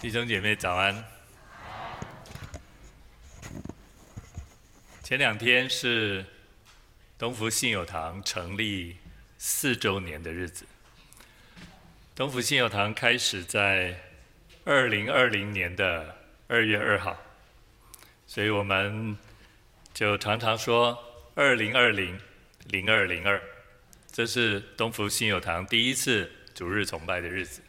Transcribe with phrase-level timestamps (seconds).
[0.00, 1.04] 弟兄姐妹早安。
[5.02, 6.24] 前两天是
[7.18, 8.96] 东福信友堂成立
[9.36, 10.64] 四周年的日子。
[12.14, 14.00] 东福信友堂开始在
[14.64, 16.16] 二零二零年的
[16.48, 17.20] 二月二号，
[18.26, 19.14] 所以我们
[19.92, 20.98] 就常常说
[21.34, 22.18] 二零二零
[22.68, 23.38] 零二零二，
[24.10, 27.60] 这是东福信友堂第一次主日崇拜的日子。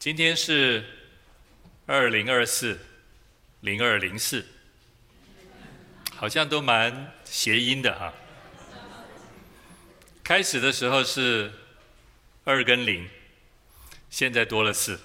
[0.00, 0.84] 今天是。
[1.86, 2.78] 二零二四，
[3.60, 4.46] 零二零四，
[6.14, 8.14] 好像都蛮谐音的哈。
[10.22, 11.52] 开始的时候是
[12.44, 13.06] 二跟零，
[14.08, 14.98] 现在多了四。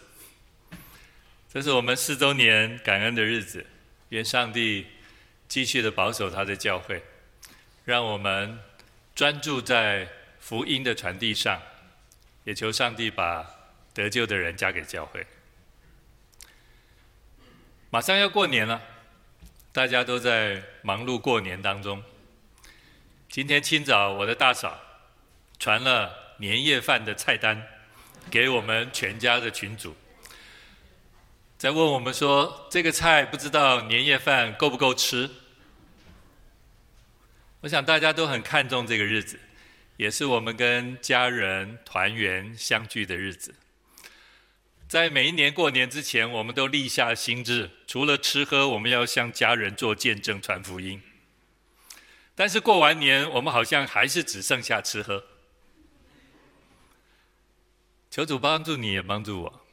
[1.54, 3.66] 这是我们四周年感恩的日子，
[4.10, 4.88] 愿上帝
[5.50, 7.04] 继续的保守他的教会，
[7.84, 8.58] 让我们
[9.14, 10.08] 专注在
[10.40, 11.62] 福音的传递上，
[12.46, 13.46] 也求上帝把
[13.94, 15.28] 得救的人加给教会。
[17.92, 18.80] 马上要过年了，
[19.72, 22.04] 大家都在忙碌过年当中。
[23.28, 24.80] 今天清早，我的大嫂
[25.58, 27.68] 传了年夜饭的菜单
[28.30, 29.96] 给我们全家的群组，
[31.58, 35.28] 在问我们说：“这个菜不知道年夜饭够不够吃？”
[37.62, 39.40] 我想大家都很看重这个日子，
[39.98, 43.56] 也是我们跟家人团圆相聚的日子。
[44.90, 51.00] 在每一年过年之前，我们都立下心志，除了吃喝，我们要向家人做见证、传福音。
[52.34, 55.24] 但是过完年，我们好像还是只剩下吃喝。
[58.10, 59.66] 求主帮助你，也帮助我，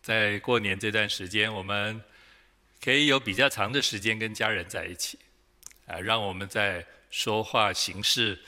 [0.00, 2.00] 在过年这段时间，我们
[2.80, 5.18] 可以有比较长的时间跟家人在一起，
[5.88, 8.38] 啊，让我们在说话、行事、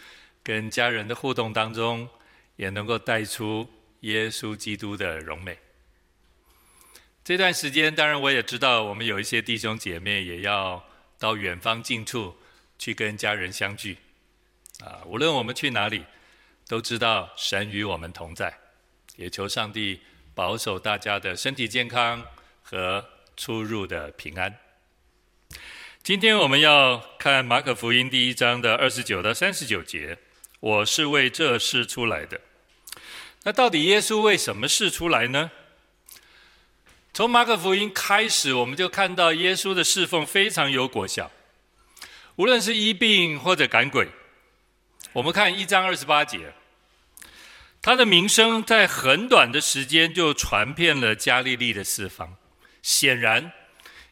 [0.44, 2.08] 跟家人的互动当中，
[2.54, 3.68] 也能够带出
[4.02, 5.58] 耶稣基督的荣美。
[7.24, 10.84] 这段时间，当然我也知道，我们有一些弟兄姐妹也要
[11.18, 12.36] 到远方近处
[12.78, 13.96] 去跟家人相聚。
[14.84, 16.04] 啊，无论我们去哪里，
[16.68, 18.54] 都知道神与我们同在，
[19.16, 20.02] 也求上帝
[20.34, 22.22] 保守大家的身体健康
[22.62, 23.02] 和
[23.38, 24.54] 出入的平安。
[26.02, 30.18] 今天我们要看马可福音第一章的二十九到三十九节。
[30.60, 32.38] 我是为这事出来的。
[33.44, 35.50] 那到底耶稣为什么事出来呢？
[37.14, 41.30] 从马可福音开始，我们就看到耶稣的侍奉非常有果效，
[42.34, 44.08] 无论是医病或者赶鬼。
[45.12, 46.52] 我们看一章二十八节，
[47.80, 52.36] 他的名声在很短的时间就传遍了加利利的四方。
[52.82, 53.52] 显然，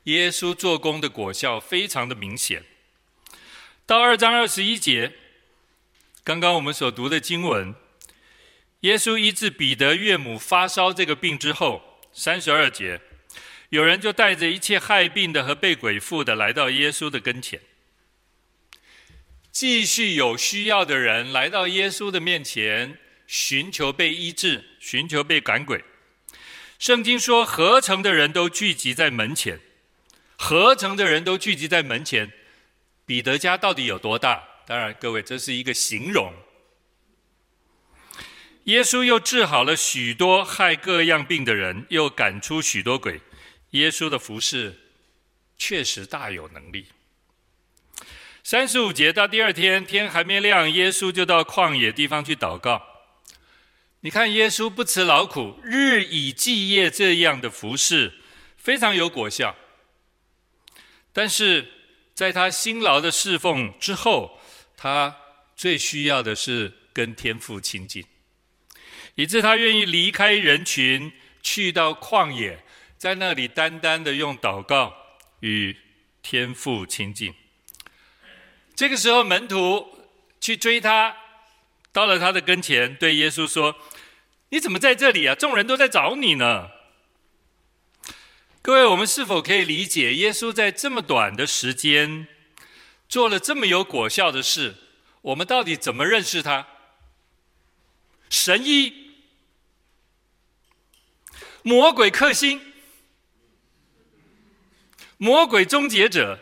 [0.05, 2.63] 耶稣做工的果效非常的明显。
[3.85, 5.15] 到二章二十一节，
[6.23, 7.75] 刚刚我们所读的经文，
[8.83, 11.83] 耶稣医治彼得岳母发烧这个病之后。
[12.13, 13.01] 三十二节，
[13.71, 17.61] 有人就带着一切害病的和被鬼附的来到耶稣的跟前。
[19.51, 25.85] 继续有需要的人来到耶稣的面前，寻求被医治，寻求被赶鬼。
[26.79, 29.61] 圣经说，合城的人都聚集在门前。
[30.37, 32.33] 合城的人都聚集在门前，
[33.07, 34.43] 彼得家到底有多大？
[34.67, 36.33] 当然，各位，这是一个形容。
[38.65, 43.21] 耶稣又治好了许多害各样病的人，又赶出许多鬼。
[43.71, 44.79] 耶稣的服事
[45.59, 46.87] 确实大有能力。
[48.45, 52.83] 三十五节到第二天，天还没亮，耶稣就到旷野地方去祷告。
[54.01, 58.15] 你看，耶稣不辞劳苦，日以继夜这样的服事，
[58.57, 59.57] 非常有果效。
[61.13, 61.69] 但是
[62.15, 64.41] 在他辛劳的侍奉之后，
[64.77, 65.17] 他
[65.57, 68.05] 最需要的是跟天父亲近。
[69.17, 71.13] 以致他愿意离开人群，
[71.43, 72.65] 去到旷野，
[72.97, 74.95] 在那里单单的用祷告
[75.41, 75.77] 与
[76.23, 77.35] 天父亲近。
[78.75, 80.07] 这个时候，门徒
[80.41, 81.15] 去追他，
[81.93, 83.77] 到了他的跟前，对耶稣说
[84.49, 85.35] ：“你怎么在这里啊？
[85.35, 86.71] 众人都在找你呢。”
[88.63, 92.29] 各位，我们是否可以理解，耶稣在这么短的时间
[93.09, 94.77] 做了这么有果效的事？
[95.21, 96.67] 我们到底怎么认识他？
[98.31, 99.02] 神医。
[101.63, 102.61] 魔鬼克星，
[105.17, 106.39] 魔鬼终结者。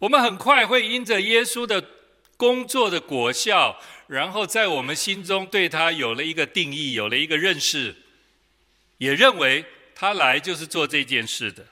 [0.00, 1.84] 我们很快会因着耶稣的
[2.36, 7.96] 工作的果效，然后在我们心中对他有了一个定义，有了一个认识，
[8.98, 9.64] 也认为
[9.94, 11.66] 他来就是做这件事的。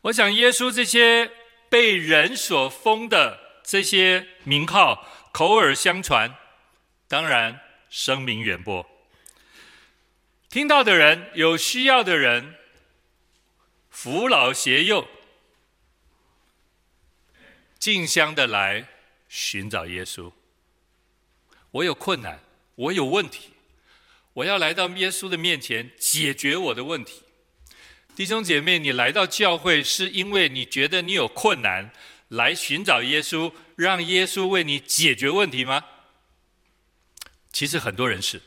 [0.00, 1.30] 我想，耶稣这些
[1.68, 6.34] 被人所封的这些名号，口耳相传，
[7.06, 7.60] 当然
[7.90, 8.95] 声名远播。
[10.56, 12.54] 听到的人，有需要的人，
[13.90, 15.06] 扶老携幼，
[17.78, 18.88] 竞相的来
[19.28, 20.32] 寻找耶稣。
[21.72, 22.40] 我有困难，
[22.74, 23.50] 我有问题，
[24.32, 27.24] 我要来到耶稣的面前解决我的问题。
[28.14, 31.92] 弟兄姐妹，你来到教会是因为你觉得你有困难，
[32.28, 35.84] 来寻找耶稣，让耶稣为你解决问题吗？
[37.52, 38.40] 其实很多人是，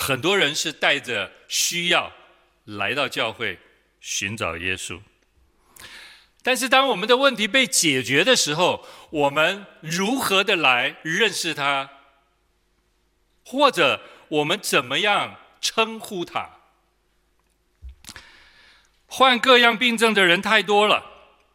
[0.00, 2.12] 很多人是带着需要
[2.64, 3.58] 来到教会
[4.00, 5.00] 寻找耶稣。
[6.40, 11.90] 但是当我们的问题被解决的时候，我们如何的来认识他？
[13.44, 16.60] 或者我们怎么样称呼他？
[19.06, 21.04] 患各样病症的人太多了，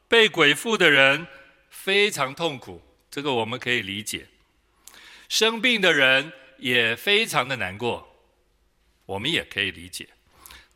[0.09, 1.27] 被鬼附的人
[1.69, 4.27] 非常痛苦，这个我们可以理解。
[5.29, 8.12] 生病的人也非常的难过，
[9.05, 10.07] 我们也可以理解。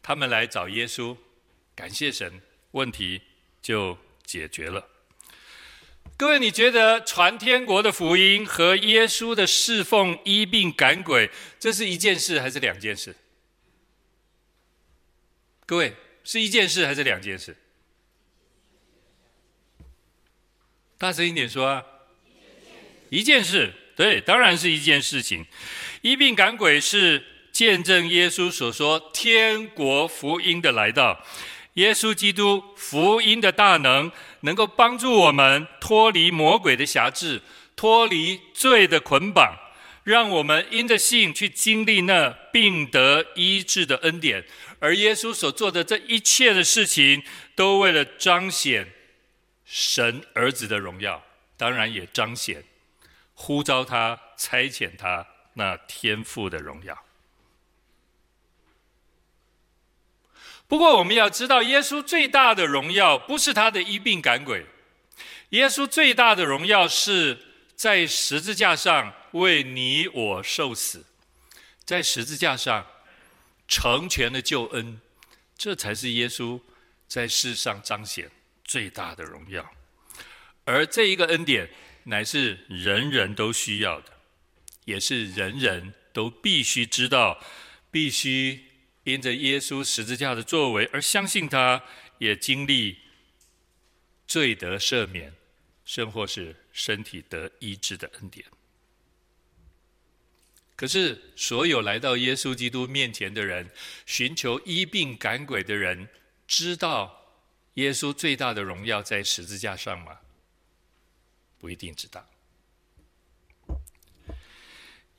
[0.01, 1.17] 他们来找耶稣，
[1.75, 2.41] 感谢神，
[2.71, 3.21] 问题
[3.61, 4.87] 就解决了。
[6.15, 11.29] 各位，你觉得传天国的福音和耶稣的侍奉、医病赶鬼，
[11.59, 13.15] 这是一件事还是两件事？
[15.65, 15.95] 各位。
[16.29, 17.55] 是一件事还是两件事？
[20.97, 21.85] 大声一点说啊！
[23.07, 25.45] 一件事，对，当然是一件事情。
[26.01, 27.23] 医病赶鬼是
[27.57, 31.25] 见证耶稣所说天国福音的来到，
[31.73, 34.11] 耶稣基督福音的大能，
[34.41, 37.41] 能够帮助我们脱离魔鬼的辖制，
[37.75, 39.57] 脱离罪的捆绑，
[40.03, 44.45] 让我们因着信去经历那病得医治的恩典。
[44.77, 47.23] 而耶稣所做的这一切的事情，
[47.55, 48.87] 都为了彰显
[49.65, 51.23] 神儿子的荣耀，
[51.57, 52.63] 当然也彰显
[53.33, 55.25] 呼召他、差遣他
[55.55, 56.95] 那天父的荣耀。
[60.67, 64.65] 不过，我们要知道，耶稣最大的荣耀不是他的医病赶鬼，
[65.49, 67.37] 耶稣最大的荣耀是
[67.75, 71.05] 在十字架上为你我受死，
[71.85, 72.85] 在十字架上。
[73.69, 75.01] 成全的救恩，
[75.57, 76.57] 这才是耶稣
[77.05, 78.31] 在世上彰显
[78.63, 79.69] 最大的荣耀。
[80.63, 81.69] 而这一个恩典，
[82.05, 84.13] 乃是人人都需要的，
[84.85, 87.37] 也是人人都必须知道，
[87.91, 88.66] 必须
[89.07, 91.81] 因着耶稣十字架的作为而相信他，
[92.17, 92.97] 也经历
[94.27, 95.33] 罪得赦免，
[95.85, 98.45] 甚或是身体得医治的恩典。
[100.75, 103.71] 可是，所有来到耶稣基督面前的人，
[104.05, 106.09] 寻求医病赶鬼的人，
[106.45, 107.39] 知道
[107.75, 110.19] 耶稣最大的荣耀在十字架上吗？
[111.57, 112.29] 不一定知道。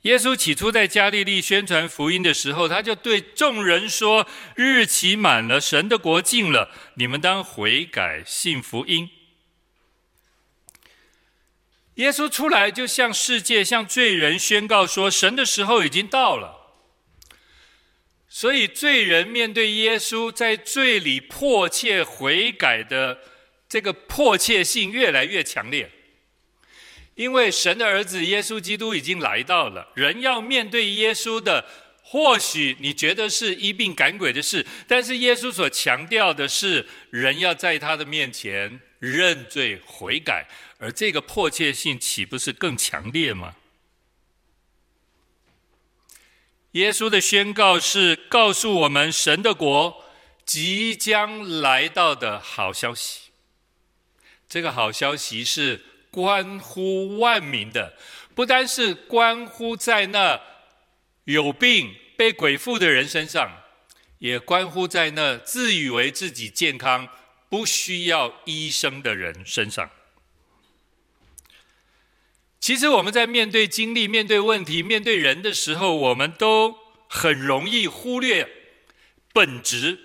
[0.03, 4.25] 耶稣起初在加利利宣传福音的时候，他就对众人说
[4.55, 9.09] ：“日期满了，神的国近了，你们当悔改，信福音。”
[11.95, 16.55] 耶稣出来，就向世界、向罪人宣告说：“神的时候已经到了。”
[18.31, 23.19] 所以，罪人面对耶稣，在罪里迫切悔改的
[23.67, 25.91] 这个迫切性越来越强烈。
[27.19, 31.65] 因为神的儿子耶稣基督已经来到了，人要面对耶稣的，
[32.01, 40.47] 或许你觉得是医病赶鬼的事，但是耶稣所强调的是，人要在他的面前认罪悔改。
[40.77, 43.57] 而这个迫切性岂不是更强烈吗？
[46.71, 50.05] 耶稣的宣告是告诉我们神的国
[50.45, 53.31] 即将来到的好消息。
[54.47, 57.95] 这个好消息是关乎万民的，
[58.33, 60.41] 不单是关乎在那
[61.25, 63.61] 有病被鬼附的人身上，
[64.17, 67.07] 也关乎在那自以为自己健康
[67.49, 69.89] 不需要医生的人身上。
[72.59, 76.75] 其实我们在面对经历、面对问题、面对人的时候，我们都
[77.07, 78.47] 很容易忽略
[79.31, 79.99] 本质。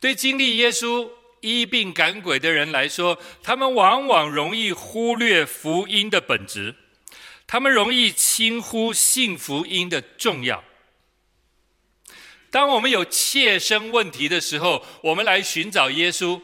[0.00, 1.10] 对经历耶稣
[1.44, 6.74] 医病赶鬼的人来说，他们往往容易忽略福音的本质，
[7.46, 10.64] 他们容易轻忽信福音的重要。
[12.50, 16.40] 当我们有切身问题的时候，我们来寻找耶稣。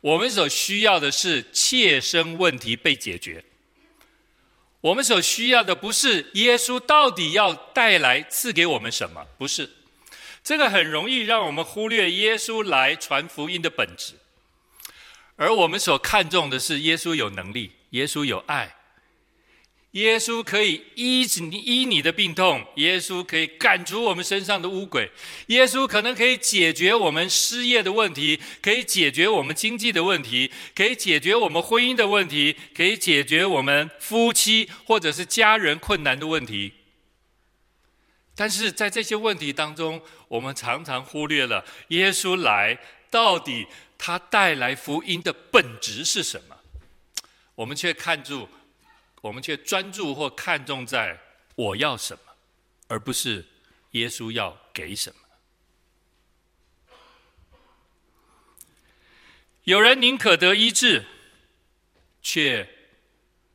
[0.00, 3.44] 我们所需要的是切身问题被解决。
[4.80, 9.68] 我们所需要的不是耶稣到底要带来赐给我们什么，不是。
[10.48, 14.14] 这个很容易让我们忽略耶稣来传福音的本质。
[15.36, 18.74] 而我们所看重的是耶稣有能力，耶稣有爱，
[19.90, 25.10] 耶稣可以医治你医你的病痛，耶稣可以赶除我们身上的污鬼，
[25.48, 36.72] 耶稣可能可以解决我们失业的问题，可以解决我们经济的问题，可以解决我们婚姻的问题，可以解决我们夫妻或者是家人困难的问题。
[38.40, 42.78] 但是在这些问题当中，我们常常忽略了耶稣来
[43.10, 43.66] 到底
[43.96, 46.56] 他带来福音的本质是什么，
[47.54, 48.48] 我们却看住。
[49.20, 51.18] 我们却专注或看重在
[51.56, 52.32] 我要什么，
[52.86, 53.44] 而不是
[53.90, 55.20] 耶稣要给什么。
[59.64, 61.04] 有人宁可得医治，
[62.22, 62.68] 却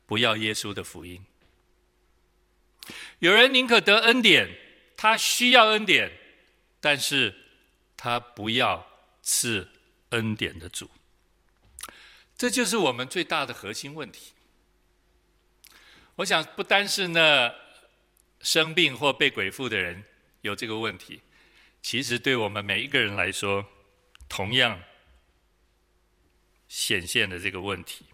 [0.04, 1.22] 不要耶稣的福音；
[3.20, 4.46] 有人宁可得恩典，
[4.98, 6.12] 他需要恩典，
[6.84, 7.34] 但是
[7.96, 8.86] 他不要
[9.22, 9.70] 赐
[10.10, 10.90] 恩典的主。
[12.36, 14.32] 这就是我们最大的核心问题。
[16.16, 17.54] 我想，不单是那
[18.42, 20.04] 生病或被鬼附的人
[20.42, 21.22] 有这个问题，
[21.80, 23.64] 其实对我们每一个人来说，
[24.28, 24.82] 同样
[26.68, 28.04] 显现了这个问题。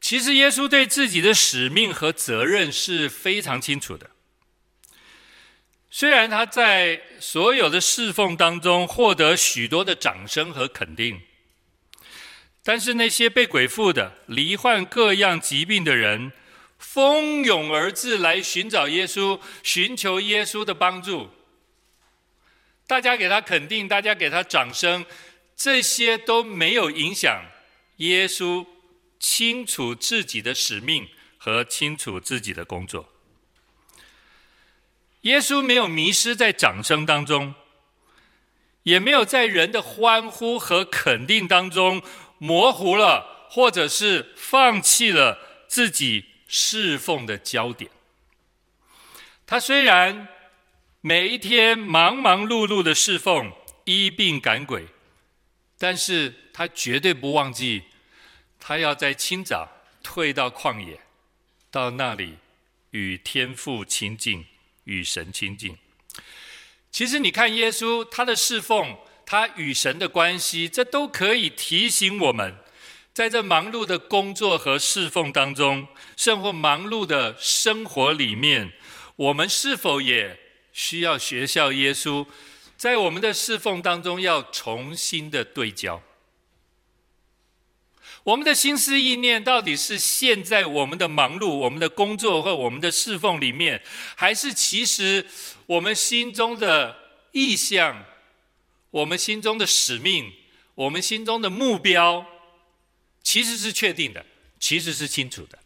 [0.00, 4.10] 其实，耶稣对自己的使命和责任是非常清楚的。
[5.96, 11.20] 虽然他在所有的侍奉当中获得许多的掌声和肯定。
[12.64, 16.32] 但是那些被鬼附的、罹患各样疾病的人，
[16.78, 21.30] 蜂拥而至来寻找耶稣，寻求耶稣的帮助。
[22.88, 25.06] 大家给他肯定，大家给他掌声，
[25.54, 27.44] 这些都没有影响
[27.98, 28.66] 耶稣
[29.20, 31.06] 清楚自己的使命
[31.38, 33.13] 和清楚自己的工作。
[35.24, 37.54] 耶稣没有迷失在掌声当中，
[38.84, 42.02] 也没有在人的欢呼和肯定当中。
[42.38, 47.90] 模糊了，或者是放弃了自己侍奉的焦点。
[49.46, 50.28] 他虽然
[51.00, 53.50] 每一天忙忙碌碌的侍奉，
[53.84, 54.88] 医病赶鬼，
[55.78, 57.84] 但是他绝对不忘记，
[58.60, 59.70] 他要在清早
[60.02, 61.00] 退到旷野，
[61.70, 62.36] 到那里
[62.90, 64.44] 与天父亲近，
[64.84, 65.76] 与神亲近。
[66.90, 68.96] 其实你看耶稣，他的侍奉。
[69.26, 72.54] 他与神的关系，这都可以提醒我们，
[73.14, 78.70] 在这忙碌的工作和侍奉当中，甚或忙碌的生活里面，
[79.16, 80.38] 我们是否也
[80.74, 82.26] 需要学校耶稣，
[82.76, 86.02] 在我们的侍奉当中要重新的对焦？
[88.24, 93.82] 我们的心思意念到底是陷在我们的忙碌、我们的工作或我们的侍奉里面，
[94.16, 95.26] 还是其实
[95.66, 96.96] 我们心中的
[97.32, 98.04] 意向？
[98.90, 100.32] 我们心中的使命，
[100.76, 102.24] 我们心中的目标，
[103.24, 104.24] 其实是确定的，
[104.60, 105.58] 其实是清楚的，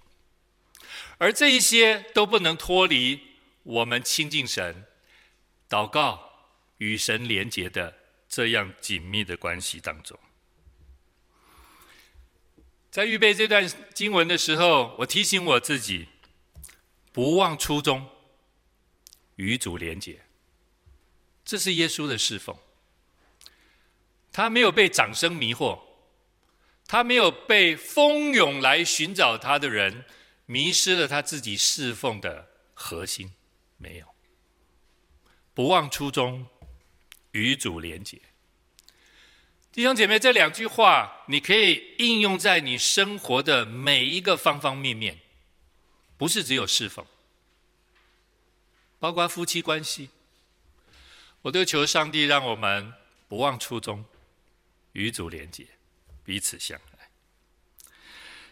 [1.18, 3.20] 而这一些都不能脱离
[3.64, 4.86] 我们亲近神、
[5.68, 6.48] 祷告
[6.78, 7.94] 与神连结的
[8.30, 10.18] 这样紧密的关系当中。
[12.98, 13.64] 在预备这段
[13.94, 16.08] 经文的时候，我提醒我自己，
[17.12, 18.08] 不忘初衷，
[19.36, 20.22] 与主连结，
[21.44, 22.56] 这是耶稣的侍奉。
[24.32, 25.78] 他没有被掌声迷惑，
[26.88, 30.04] 他没有被蜂拥来寻找他的人
[30.46, 33.32] 迷失了他自己侍奉的核心，
[33.76, 34.06] 没有。
[35.54, 36.48] 不忘初衷，
[37.30, 38.20] 与主连结。
[39.78, 45.20] 弟兄姐妹，这两句话你可以应用在你生活的每一个方方面面，
[46.16, 47.06] 不是只有侍奉，
[48.98, 50.10] 包括夫妻关系。
[51.42, 52.92] 我都求上帝让我们
[53.28, 54.04] 不忘初衷。
[54.94, 55.64] 与主连结，
[56.24, 57.08] 彼此相爱。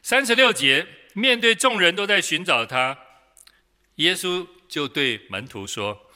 [0.02, 2.96] 三十六节，面对众人都在寻找他，
[3.96, 6.08] 耶稣就对门徒说：“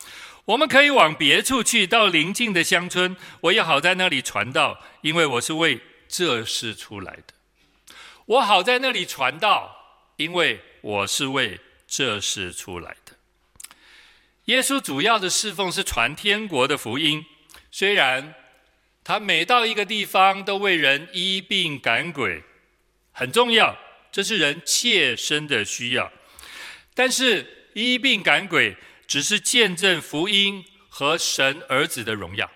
[0.51, 7.35] 我们可以往别处去，到邻近的乡村，我也好在那里传道，因为我是为这事出来的。
[8.27, 13.13] 我好在那里传道，因为我是为这事出来的。”
[14.47, 17.25] 耶稣主要的侍奉是传天国的福音，
[17.71, 18.35] 虽然。
[19.03, 22.45] 他每到一个地方，都为人医病赶鬼，
[23.13, 23.77] 很重要，
[24.13, 26.13] 这是人切身的需要。
[26.95, 28.77] 但是医病赶鬼
[29.11, 32.49] 只是见证福音和神儿子的荣耀，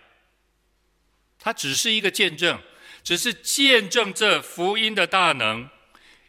[1.37, 2.61] 它只是一个见证，
[3.03, 5.69] 只是见证这福音的大能。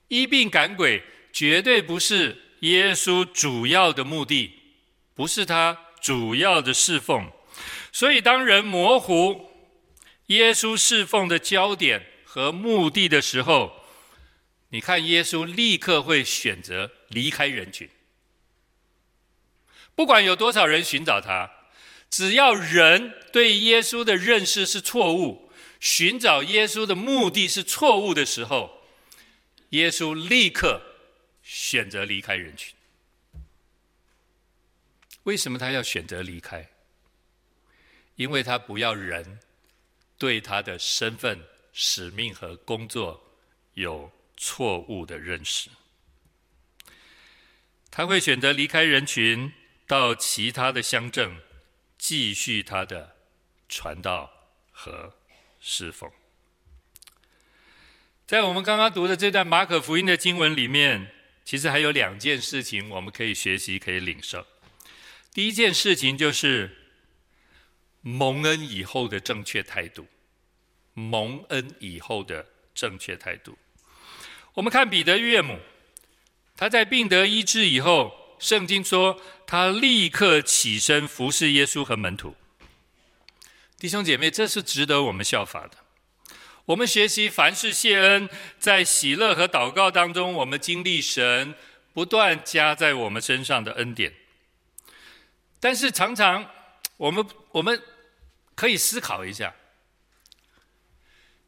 [0.08, 4.52] 医病赶鬼绝对不是耶稣主要的目的，
[5.14, 7.32] 不是他主要的侍奉。
[7.92, 9.52] 所以当人模糊。
[10.30, 13.86] 耶稣侍奉的焦点和目的的时候，
[14.70, 17.88] 你看耶稣立刻会选择离开人群，
[19.96, 21.50] 不管有多少人寻找他，
[22.10, 28.84] 只要人对耶稣的认识是错误，寻找耶稣的目的是错误的时候，
[29.70, 30.82] 耶稣立刻
[31.42, 32.76] 选择离开人群。
[35.24, 36.70] 为什么他要选择离开？
[38.16, 39.40] 因为他不要人
[40.18, 41.42] 对他的身份、
[41.74, 43.22] 使命和工作
[43.74, 45.70] 有错误的认识。
[47.90, 49.52] 他会选择离开人群，
[49.88, 51.38] 到其他的乡镇
[51.98, 53.16] 继续他的
[53.70, 54.32] 传道
[54.72, 55.14] 和
[55.60, 56.10] 侍奉。
[58.26, 61.12] 在我们刚刚读的这段马可福音的经文里面，
[61.44, 64.46] 其实还有两件事情我们可以学习、可以领受。
[65.32, 66.76] 第一件事情就是
[68.02, 70.08] 蒙恩以后的正确态度，
[70.94, 73.58] 蒙恩以后的正确态度。
[74.56, 75.60] 我们看彼得岳母，
[76.56, 82.36] 他在病得医治以后，圣经说他立刻起身服侍耶稣和门徒。
[83.78, 85.78] 弟兄姐妹，这是值得我们效法的。
[86.66, 91.54] 我们学习凡事谢恩，在喜乐和祷告当中，我们经历神
[91.94, 94.14] 不断加在我们身上的恩典。
[95.60, 96.50] 但是常常，
[96.98, 97.82] 我们我们
[98.56, 99.54] 可以思考一下，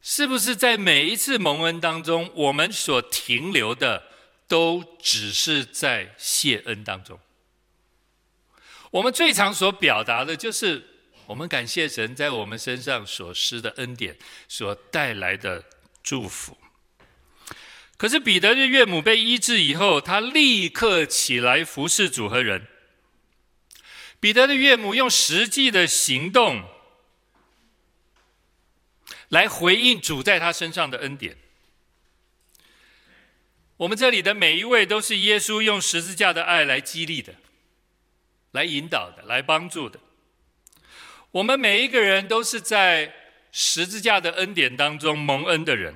[0.00, 4.07] 是不是在每一次蒙恩当中，我们所停留的
[4.48, 7.20] 都只是在谢恩当中？
[8.90, 10.82] 我们最常所表达的就是
[11.26, 14.16] 我们感谢神在我们身上所施的恩典，
[14.48, 15.62] 所带来的
[16.02, 16.56] 祝福。
[17.98, 22.66] 可是彼得的岳母被医治以后，他立刻起来服侍主和人。
[24.20, 26.64] 彼得的岳母用实际的行动
[29.28, 31.36] 来回应主在他身上的恩典。
[33.78, 37.34] 我们这里的每一位都是耶稣用十字架的爱来激励的，
[38.50, 40.00] 来引导的，来帮助的。
[41.30, 43.14] 我们每一个人都是在
[43.52, 45.94] 十字架的恩典当中蒙恩的人。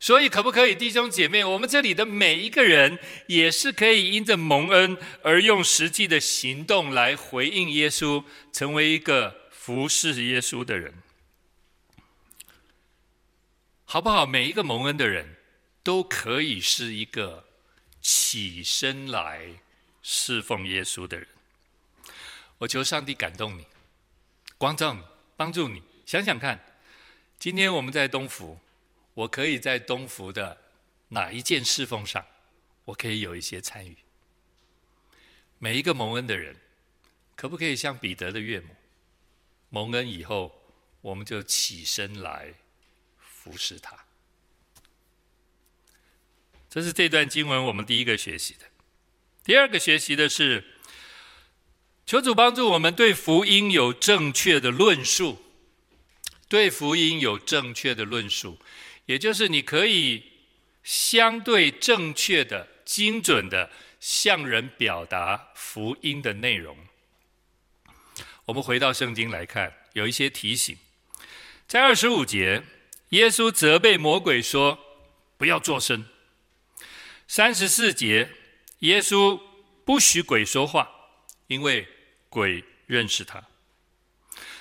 [0.00, 10.94] 所以，可不可以，弟兄姐妹，我们这里的每一个人，也是可以因着蒙恩而用实际的行动来回应耶稣，成为一个服侍耶稣的人，
[13.84, 14.26] 好不好？
[14.26, 15.36] 每一个蒙恩的人
[15.82, 17.46] 都可以是一个
[18.00, 19.60] 起身来
[20.02, 21.28] 侍奉耶稣的人。
[22.58, 23.66] 我求上帝感动你，
[24.58, 25.02] 光照你，
[25.36, 25.82] 帮助你。
[26.06, 26.78] 想想看，
[27.38, 28.58] 今天我们在东福。
[29.14, 30.56] 我可以在东福的
[31.08, 32.24] 哪一件侍奉上，
[32.86, 33.94] 我可以有一些参与。
[35.58, 36.56] 每一个蒙恩的人，
[37.36, 38.74] 可不可以像彼得的岳母，
[39.68, 40.62] 蒙恩以后，
[41.02, 42.54] 我们就起身来
[43.18, 44.02] 服侍他？
[46.72, 48.60] 这是这段经文我们第一个学习的。
[49.44, 50.64] 第二个学习的是，
[52.06, 55.44] 求主帮助我们对福音有正确的论述，
[56.48, 58.58] 对福音有正确的论述。
[59.04, 60.22] 也就是你可以
[60.82, 66.74] 相对正确的、精准的向人表达福音的内容。
[68.46, 70.78] 我们回到圣经来看，有一些提醒。
[71.68, 72.62] 在二十五节，
[73.10, 74.78] 耶稣责备魔鬼说
[75.36, 76.06] ：“不要作声。”
[77.34, 78.28] 三十四节，
[78.80, 79.40] 耶稣
[79.86, 80.86] 不许鬼说话，
[81.46, 81.88] 因为
[82.28, 83.42] 鬼认识他。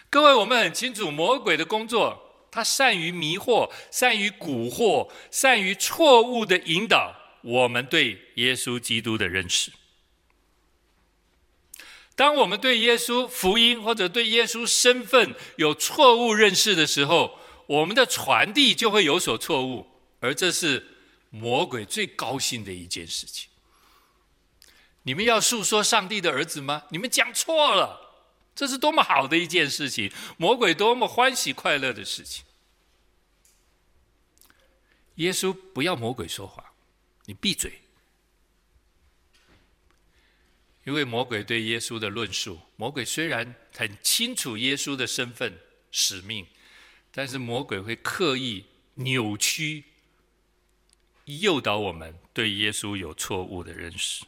[0.10, 2.48] 各位，我们很清楚魔鬼的工作。
[2.50, 9.74] 他善于迷惑，善于蛊惑，善于错误的引导我们对耶稣基督的认识。
[12.16, 19.86] 当我们对耶稣福音或者对耶稣身份有错误认识的时候，我们的传递就会有所错误，
[20.22, 20.88] 而这是
[21.32, 23.50] 魔鬼最高兴的一件事情。
[25.02, 26.84] 你们要诉说上帝的儿子吗？
[26.92, 28.10] 你们讲错了。
[28.54, 32.46] 这是多么好的一件事情，魔鬼多么欢喜快乐的事情。
[35.16, 36.74] 耶稣不要魔鬼说话，
[37.26, 37.82] 你闭嘴。
[40.84, 45.60] 因为魔鬼对耶稣的论述，魔鬼虽然很清楚耶稣的身份
[45.92, 46.46] 使命，
[47.12, 48.66] 但是魔鬼会刻意
[48.96, 49.86] 扭曲、
[51.40, 54.26] 诱导我们对耶稣有错误的认识。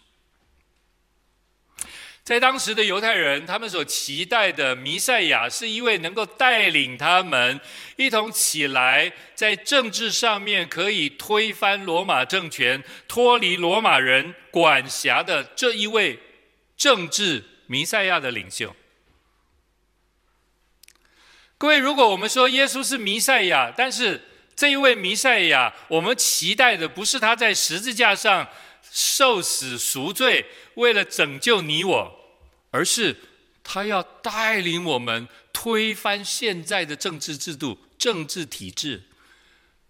[2.24, 7.60] 在当时的犹太人，他们所期待的弥赛亚是一位能够带领他们
[7.98, 16.18] 一同起来，在政治上面可以推翻罗马政权、脱离罗马人管辖的这一位
[16.78, 18.74] 政治弥赛亚的领袖。
[21.58, 24.22] 各位，如果我们说耶稣是弥赛亚，但是
[24.56, 28.48] 这一位弥赛亚，我们期待的不是他在十字架上
[28.92, 32.20] 受死赎罪，为了拯救你我，
[32.72, 33.16] 而是
[33.64, 39.04] 他要带领我们推翻现在的政治制度、政治体制。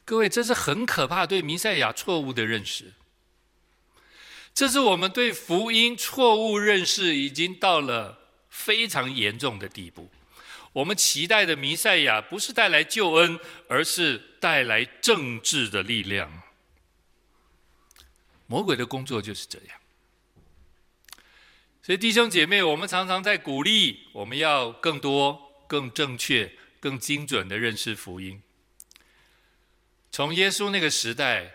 [0.05, 2.93] 各位，这是很可怕对弥赛亚错误的认识。
[4.53, 10.09] 这是我们对福音错误认识已经到了非常严重的地步。
[10.73, 16.41] 我们期待的弥赛亚不是带来救恩，而是带来政治的力量。
[18.47, 19.79] 魔鬼的工作就是这样。
[21.81, 28.41] 所以弟兄姐妹，我们常常在鼓励我们要更多、更正确、更精准的认识福音。
[30.11, 31.51] 从耶稣那个时代，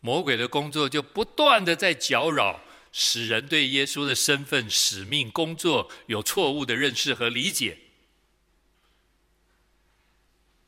[0.00, 2.60] 魔鬼的工作就不断的在搅扰，
[2.92, 7.78] 使人对耶稣的身份、使命、工作有错误的认识和理解。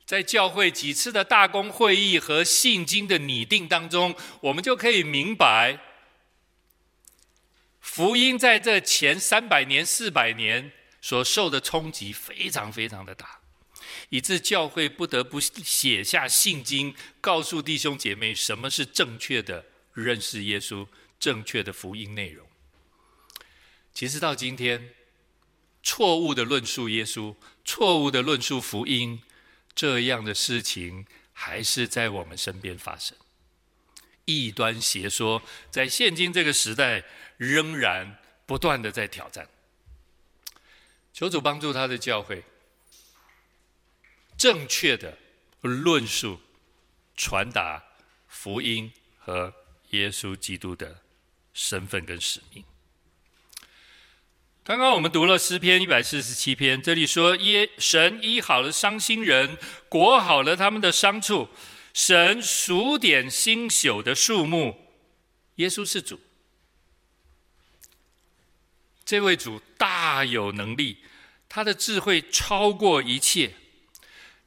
[0.07, 5.81] 在教会几次的大公会议和信经的拟定当中，我们就可以明白，
[7.81, 13.41] 福音在这前三百年、四百年所受的冲击非常非常的大，
[14.11, 19.65] 以致教会不得不写下信经，告诉弟兄姐妹什么是正确的
[19.95, 20.87] 认识耶稣、
[21.19, 22.47] 正确的福音内容。
[23.95, 24.91] 其实到今天，
[25.83, 29.23] 错误的论述耶稣、错误的论述福音。
[29.75, 33.17] 这样的事情还是在我们身边发生，
[34.25, 37.05] 异端邪说在现今这个时代
[37.37, 39.49] 仍然不断的在挑战。
[41.13, 42.45] 求主帮助他的教会，
[44.37, 45.17] 正确的
[45.61, 46.41] 论述、
[47.17, 47.83] 传达
[48.29, 49.55] 福音和
[49.91, 51.03] 耶稣基督的
[51.53, 52.65] 身份跟使命。
[54.65, 59.59] 刚刚我们读了诗篇一百四十七篇，这里说耶神医好了伤心人，
[59.91, 61.47] 裹好了他们的伤处，
[61.93, 64.75] 神数点星宿的数目，
[65.57, 66.19] 耶稣是主，
[69.05, 70.97] 这位主大有能力，
[71.47, 73.53] 他的智慧超过一切，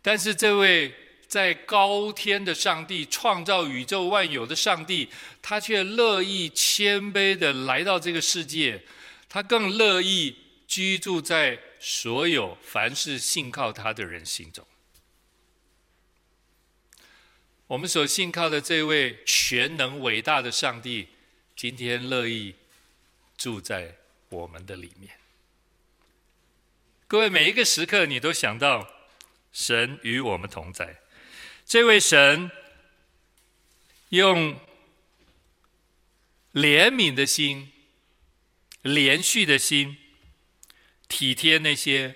[0.01, 0.95] 但是这位
[1.27, 5.09] 在高天的上帝，创造宇宙万有的上帝，
[5.43, 8.81] 他却乐意谦卑的来到这个世界。
[9.37, 14.65] 他更乐意居住在所有凡是信靠他的人心中。
[17.67, 21.09] 我们所信靠的这位全能伟大的上帝，
[21.55, 22.55] 今天乐意
[23.37, 23.97] 住在
[24.29, 25.19] 我们的里面。
[27.07, 28.91] 各位，每一个时刻，你都想到
[29.53, 30.99] 神与我们同在。
[31.63, 32.49] 这位神
[34.09, 34.59] 用
[36.53, 37.73] 怜悯的心。
[38.93, 39.97] 连续的心，
[41.07, 42.15] 体贴那些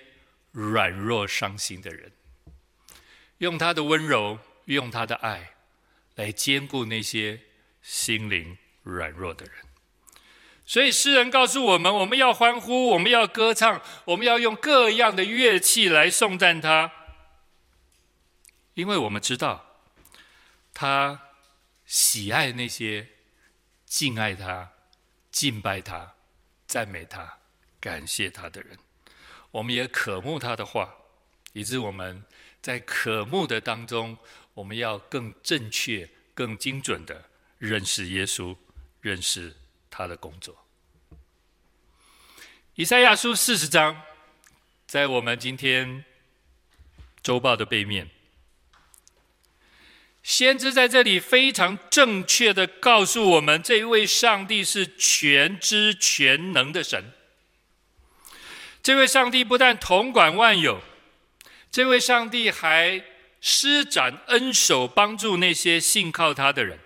[0.52, 2.12] 软弱伤心的人，
[3.38, 5.54] 用他的温柔，用他的爱，
[6.14, 7.40] 来兼顾那些
[7.82, 9.54] 心灵软弱的人。
[10.64, 16.90] 所以诗人告诉我们：我们要欢呼，我们要歌唱，我们要用各样的乐器来颂赞他，
[18.74, 19.80] 因为我们知道，
[20.72, 21.20] 他
[21.84, 23.08] 喜爱那些
[23.84, 24.70] 敬爱他、
[25.30, 26.14] 敬拜他。
[26.72, 27.36] 赞美他、
[27.78, 28.78] 感谢他的人，
[29.50, 30.90] 我们也渴慕他的话，
[31.52, 32.24] 以致我们
[32.62, 34.16] 在渴慕的当中，
[34.54, 37.26] 我们要更正确、更精准的
[37.58, 38.56] 认识耶稣，
[39.02, 39.54] 认识
[39.90, 40.66] 他的工作。
[42.76, 44.00] 以赛亚书四十章，
[44.86, 46.06] 在我们今天
[47.22, 48.08] 周报的背面。
[50.22, 57.12] 先知在这里非常正确的告诉我们，这位上帝是全知全能的神。
[58.82, 60.80] 这位上帝不但统管万有，
[61.70, 63.04] 这位上帝还
[63.40, 66.78] 施展恩手，帮助那些信靠他的人。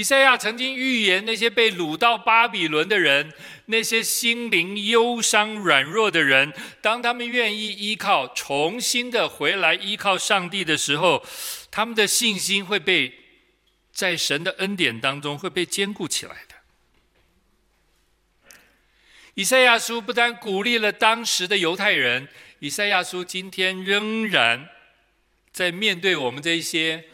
[0.00, 3.34] 以赛亚曾经预言那些被掳到巴比伦的人，
[3.66, 11.22] 那些心灵忧伤、软弱的人，当他们愿意依靠、重新的回来依靠上帝的时候，
[11.70, 13.12] 他们的信心会被
[13.92, 16.54] 在神的恩典当中会被坚固起来的。
[19.34, 22.26] 以赛亚书不但鼓励了当时的犹太人，
[22.60, 24.66] 以赛亚书今天仍然
[25.52, 27.04] 在面对我们这些。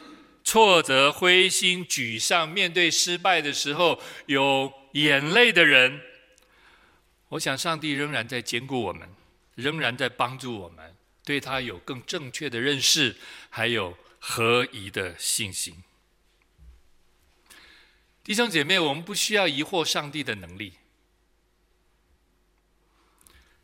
[0.46, 6.00] 挫折、灰心、沮丧，面对失败的时候有眼泪的人，
[7.30, 9.12] 我想上帝仍然在兼顾我们，
[9.56, 13.16] 仍然在帮助我们，对他有更正确的认识，
[13.50, 15.82] 还有合宜的信心。
[18.22, 20.74] 弟兄姐妹，我们不需要疑惑上帝的能力，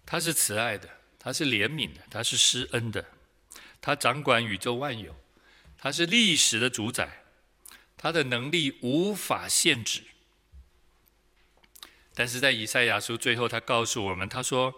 [0.05, 3.07] 他是慈爱的，他是怜悯的，他是施恩的，
[3.81, 5.15] 他掌管宇宙万有。
[5.83, 7.25] 他是历史的主宰，
[7.97, 10.05] 他的能力无法限制。
[12.15, 14.73] 但是在以赛亚书最后，他告诉我们，他说：“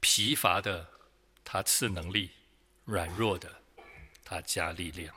[0.00, 0.90] 疲乏的，
[1.44, 2.28] 他赐能力；
[2.84, 3.62] 软弱的，
[4.22, 5.14] 他加力量。”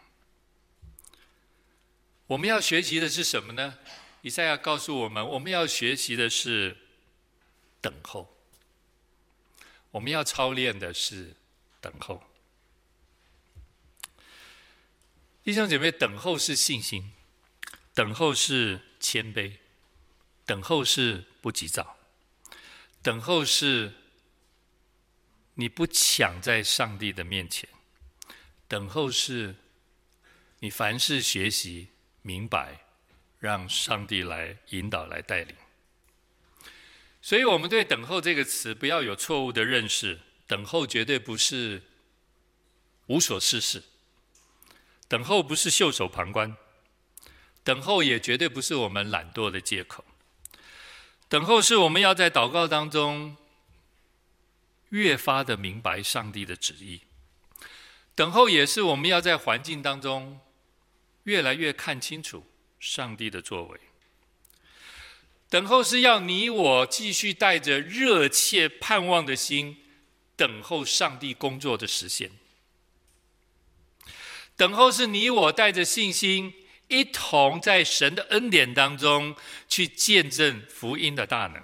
[2.28, 3.80] 我们要学习的是什么呢？
[4.22, 6.78] 以赛亚告诉我们，我们要学习的是
[7.82, 8.34] 等候。
[9.92, 11.36] 我们要操练的是
[11.82, 12.24] 等候。
[15.48, 17.14] 弟兄姐妹，等候是信心，
[17.94, 19.54] 等候是谦卑，
[20.46, 21.96] 等候是不急躁，
[23.02, 23.94] 等候是
[25.54, 27.70] 你不抢在上帝的面前，
[28.68, 29.56] 等候是
[30.60, 32.82] 你凡事学习明白，
[33.40, 35.56] 让上帝来引导、来带领。
[37.22, 41.84] 所以，我们对“等候”这个词不要有错误的认识，等候绝对不是
[43.06, 43.82] 无所事事。
[45.08, 46.56] 等候不是袖手旁观，
[47.64, 50.04] 等候也绝对不是我们懒惰的借口。
[51.30, 53.36] 等候是我们要在祷告当中
[54.90, 57.02] 越发的明白上帝的旨意。
[58.16, 60.40] 等候也是我们要在环境当中
[61.24, 62.46] 越来越看清楚
[62.80, 63.80] 上帝的作为。
[65.50, 69.78] 等候是要你我继续带着热切盼望的心，
[70.36, 72.32] 等候上帝工作的实现。
[74.58, 76.52] 等候是你我带着信心，
[76.88, 79.36] 一同在神的恩典当中
[79.70, 81.62] 去见证福音的大能。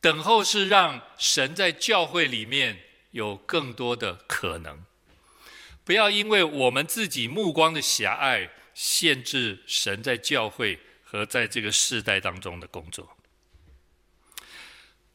[0.00, 2.80] 等候是让神在教会里面
[3.12, 4.84] 有更多的可能，
[5.84, 13.16] 不要因为我们自己目光的狭隘，限制神在教会和在这个世代当中的工作。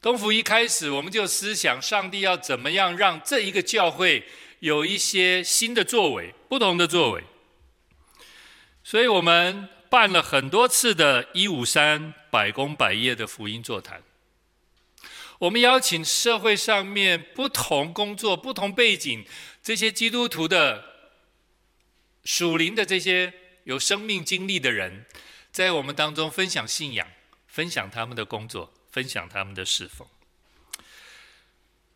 [0.00, 4.26] 东福一开始，我们就思想上帝要怎么样让这一个教会。
[4.66, 7.22] 有一些新的作为，不同的作为，
[8.82, 14.02] 所以我们办了很多次的一五三百工百业的福音座谈。
[15.38, 19.24] 我们邀请社会上面不同工作、不同背景
[19.62, 20.84] 这些基督徒的
[22.24, 25.06] 属灵的这些有生命经历的人，
[25.52, 27.06] 在我们当中分享信仰，
[27.46, 30.08] 分享他们的工作，分享他们的侍奉。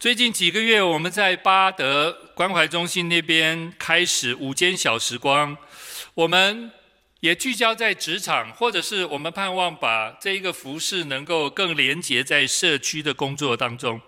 [0.00, 5.54] 最近几个月，我们在巴德关怀中心那边开始午间小时光，
[6.14, 6.72] 我们
[7.20, 14.00] 也聚焦在职场，或者是我们盼望把这一个服事能够更连结在社区的工作当中。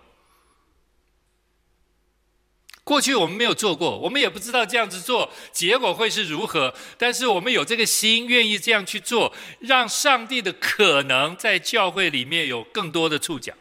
[2.83, 13.53] 过去我们没有做过，我们也不知道这样子做结果会是如何，但是我们有这个心，愿意这样去做，让上帝的可能在教会里面有更多的触角。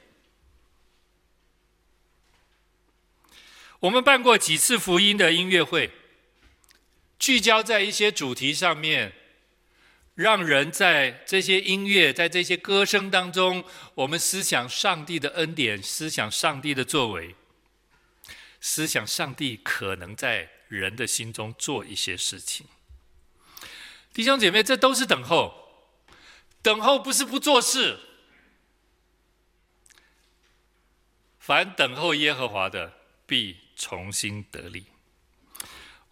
[3.82, 5.90] 我们办过几次福音的音乐会，
[7.18, 9.12] 聚焦在一些主题上面，
[10.14, 13.64] 让人在这些音乐、在这些歌声当中，
[13.96, 17.34] 我们思想上帝的恩典，思想上帝的作为，
[18.60, 22.64] 思想上帝可能在人的心中做一些事情。
[24.14, 25.88] 弟兄姐妹，这都是等候，
[26.62, 27.98] 等候不是不做事，
[31.40, 32.92] 凡等候耶和华的，
[33.26, 34.86] 必重新得力。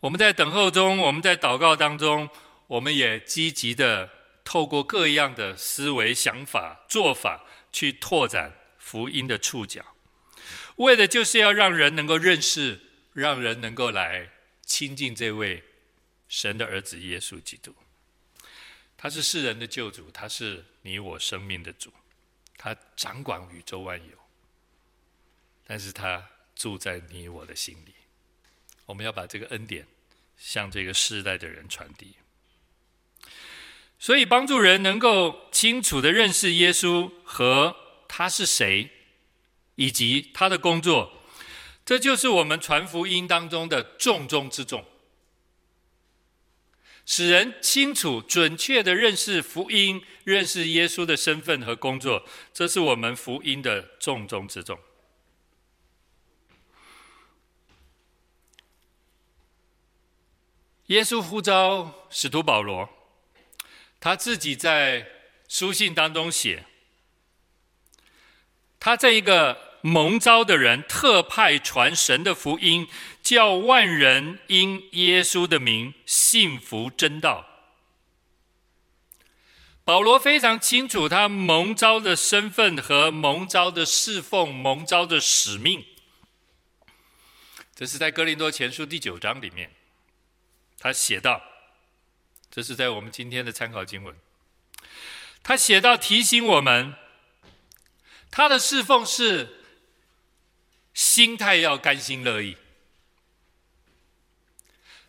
[0.01, 2.29] 我们在等候中，我们在祷告当中，
[2.67, 4.11] 我们也积极的
[4.43, 9.85] 透过各样的思维、想法、做法，去拓展福音的触角，
[10.77, 12.81] 为的就是要让人能够认识，
[13.13, 14.29] 让人能够来
[14.67, 15.63] 亲近这位
[16.29, 17.73] 神的儿子耶稣基督。
[18.97, 21.93] 他是世人的救主，他是你我生命的主，
[22.57, 24.17] 他掌管宇宙万有，
[25.65, 26.29] 但是他。
[26.61, 27.95] 住在你我的心里，
[28.85, 29.87] 我们要把这个恩典
[30.37, 32.17] 向这个世代的人传递。
[33.99, 38.91] 所以，帮助人能够清楚地认识耶稣和他是谁，
[39.77, 41.23] 以及他的工作，
[41.83, 44.85] 这就是我们传福音当中的重中之重。
[47.07, 54.79] 使人清楚、准确地认识福音，认识耶稣的身份和工作，这是我们福音的重中之重。
[60.91, 62.89] 耶稣呼召使徒保罗，
[64.01, 65.07] 他自己在
[65.49, 66.65] 书信当中写，
[68.81, 72.89] 他这一个蒙召的人，特派传神的福音，
[73.23, 77.47] 叫万人因耶稣的名信服真道。
[79.85, 85.85] 保罗非常清楚他蒙召的身份和蒙召的侍奉、蒙召的使命，
[87.77, 89.71] 这是在哥林多前书第九章里面。
[90.81, 91.43] 他写道，
[92.51, 94.17] 这是在我们今天的参考经文。
[95.43, 96.95] 他写道提醒我们，
[98.31, 99.63] 他的侍奉是
[100.95, 102.57] 心态要甘心乐意。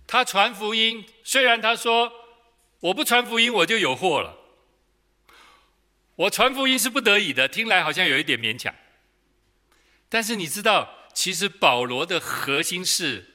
[0.05, 2.11] 他传福音，虽然他说
[2.81, 4.37] 我不传福音我就有祸了，
[6.15, 8.75] 我传福音是不得已的，听来好像有一点勉强。
[10.09, 13.33] 但是你知道，其实保罗的核心是，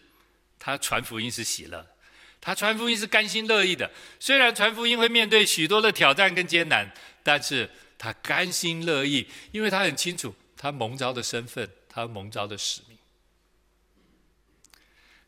[0.59, 1.96] 他传福音是喜乐，
[2.47, 3.91] 他传福音是甘心乐意的。
[4.21, 6.89] 虽然传福音会面对许多的挑战跟艰难，
[7.25, 12.97] 但是他甘心乐意，因为他很清楚他蒙召的身份，他蒙召的使命。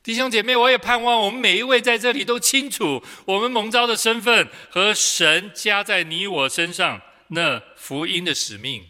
[0.00, 8.86] 弟兄姐妹，我也盼望我们每一位在这里都清楚我们蒙召的身份和神加在你我身上那福音的使命。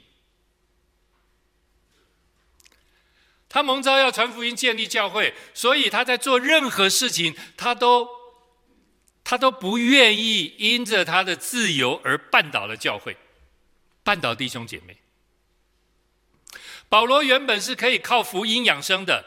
[3.48, 8.17] 他蒙召要传福音、建立教会，所以他在做任何事情，他都
[9.28, 13.14] 他都不愿意因着他的自由而绊倒了教会，
[14.02, 14.96] 绊倒弟兄姐妹。
[16.88, 19.26] 保罗原本是可以靠福音养生的。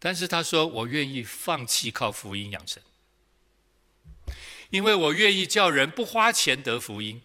[0.00, 2.82] 但是他说：“我愿意放弃靠福音养生，
[4.70, 7.22] 因为我愿意叫人不花钱得福音。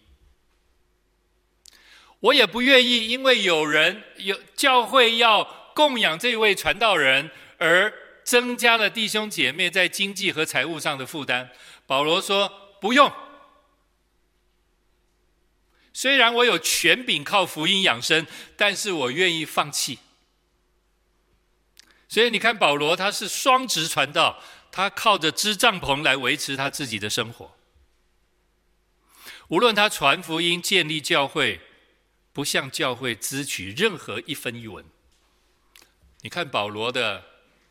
[2.20, 7.92] 我也不愿意因为有人有教会要供养这位传道人，而
[8.30, 11.50] 增加了弟兄姐妹在经济和财务上的负担。”
[11.84, 13.12] 保罗说：“不用，
[15.92, 18.24] 虽然我有权柄靠福音养生，
[18.56, 19.98] 但是我愿意放弃。”
[22.08, 24.40] 所以你看，保罗他是双职传道，
[24.70, 27.56] 他靠着支帐篷来维持他自己的生活。
[29.48, 31.60] 无论他传福音、建立教会，
[32.32, 34.84] 不向教会支取任何一分一文。
[36.20, 37.24] 你看保罗的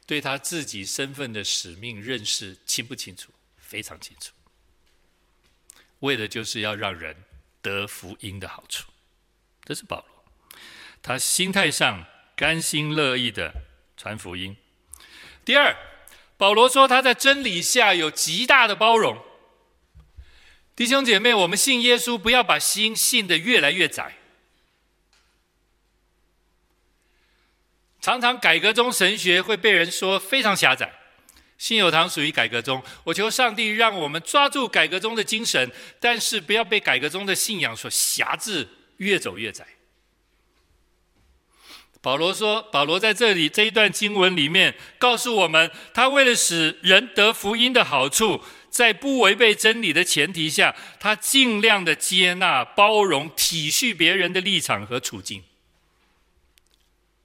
[0.10, 3.32] 对他自己身份的使命认识清不清楚？
[3.60, 4.34] 非常清楚。
[6.00, 7.16] 为的就是要让人
[7.62, 8.92] 得福音的好处。
[9.64, 10.26] 这是保罗，
[11.04, 13.54] 他心态上甘心乐意的。
[13.96, 14.56] 传福音。
[15.46, 15.76] 第二，
[16.38, 19.22] 保罗说他在真理下有极大的包容。
[20.76, 24.19] 弟兄姐妹，我们信耶稣，不要把心信得越来越窄。
[28.02, 30.94] 常常改革宗神学会被人说非常狭窄。
[31.58, 39.68] 信友堂属于改革宗，我求上帝让我们抓住改革宗的精神，但是不要被改革宗的信仰所辖制，越走越窄。
[42.02, 55.44] 保罗说：“保罗在这里这一段经文里面告诉我们，他为了使人得福音的好处，在不违背真理的前提下，他尽量的接纳、包容、体恤别人的立场和处境。”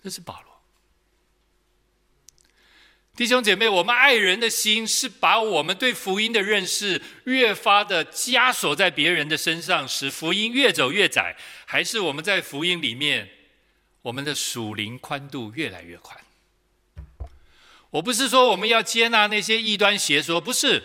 [0.03, 0.54] 这是保罗。
[3.17, 13.31] 弟兄姐妹，我们爱人的心是把我们对福音的认识越发的枷锁在别人的身上，使福音越走越窄，还是我们在福音里面？
[14.03, 16.19] 我们的属灵宽度越来越宽。
[17.91, 20.83] 我不是说我们要接纳那些异端邪说，不是，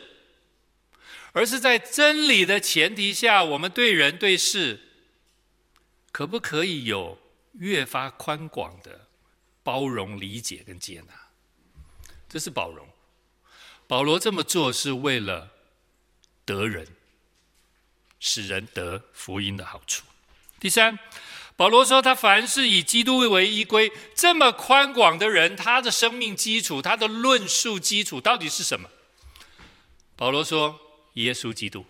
[1.31, 4.79] 而是在真理的前提下，我们对人对事，
[6.11, 7.17] 可不可以有
[7.53, 9.07] 越发宽广的
[9.63, 11.18] 包容、理解跟接纳？
[12.29, 12.87] 这是包容。
[13.87, 15.49] 保罗这么做是为了
[16.45, 16.87] 得人，
[18.19, 20.05] 使人得福音的好处。
[20.59, 20.97] 第三。
[21.57, 28.89] 保罗说：“他凡是以基督为依归，这么宽广的人，他的生命基础，他的论述基础到底是什么？”
[30.15, 30.79] 保罗说
[31.15, 31.85] ：“耶稣基督。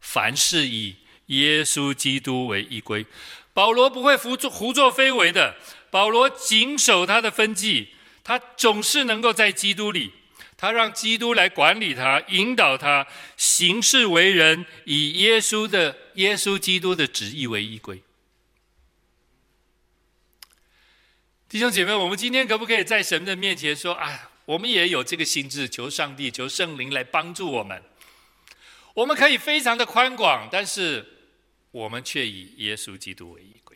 [0.00, 3.06] 凡是以耶稣基督为依归，
[3.54, 5.54] 保罗不会胡作胡作非为的。
[5.92, 7.94] 保罗谨守他的分际，
[8.28, 10.12] 他总是能够在基督里，
[10.54, 13.06] 他让基督来管理他，引导他
[13.38, 18.02] 行事为人，以耶稣的耶稣基督的旨意为依归。”
[21.48, 24.30] 弟兄姐妹，我们今天可不可以在神的面前说啊？
[24.44, 27.82] 我们也有这个心智，求上帝、求圣灵来帮助我们。
[28.92, 31.30] 我们可以非常的宽广，但是
[31.70, 33.74] 我们却以耶稣基督为依归。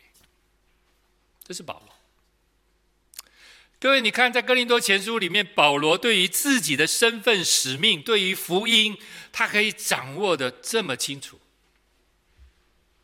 [1.43, 1.92] 这是保罗。
[3.83, 8.97] 各位，你看在哥林多前书里面，保罗对于自己的身份使命，对于福音，
[9.33, 11.37] 他可以掌握的这么清楚，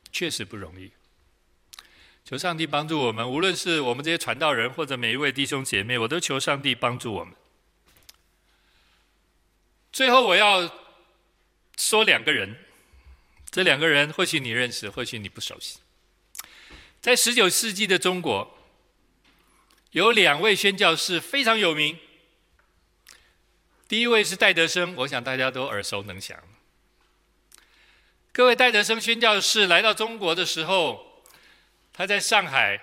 [0.09, 0.93] 确实不容易。
[2.23, 7.35] 求上帝帮助我们，无论是我们这些传道人，或者每一位弟兄姐妹，我都求上帝帮助我们。
[9.91, 10.79] 最后，我要
[11.75, 12.55] 说两个人，
[13.51, 15.79] 这两个人或许你认识，或许你不熟悉。
[17.01, 18.58] 在十九世纪的中国，
[19.91, 21.97] 有两位宣教士非常有名，
[23.87, 26.37] 第一位是戴德生，我想大家都耳熟能详。
[28.31, 31.23] 各位，戴德生宣教士来到中国的时候，
[31.91, 32.79] 他在上海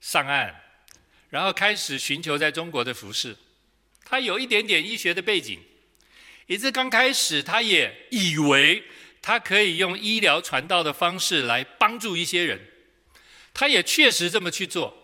[0.00, 0.54] 上岸，
[1.30, 3.36] 然后开始寻求在中国的服事。
[4.04, 5.60] 他有一点点医学的背景，
[6.46, 8.84] 以致刚开始他也以为
[9.20, 12.68] 他可以用医疗传道的方式来帮助一些人，
[13.52, 14.95] 他也确实这么去做。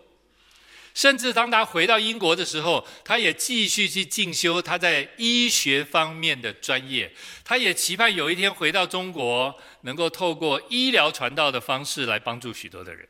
[0.93, 7.11] 甚至当他回到英国的时候，他也继续去进修他在医学方面的专业。
[7.43, 13.07] 他也期盼有一天回到中国，能够透过医疗传道的方式来帮助许多的人，